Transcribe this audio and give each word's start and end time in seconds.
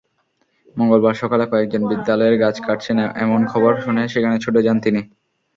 মঙ্গলবার 0.75 1.15
সকালে 1.15 1.45
কয়েকজন 1.51 1.81
বিদ্যালয়ের 1.91 2.35
গাছ 2.43 2.55
কাটছেন—এমন 2.61 3.41
খবর 3.47 3.73
শুনে 3.81 4.03
সেখানে 4.13 4.35
ছুটে 4.39 4.61
যান 4.63 4.77
তিনি। 4.85 5.01